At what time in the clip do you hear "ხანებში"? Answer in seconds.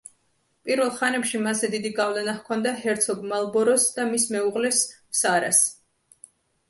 0.93-1.41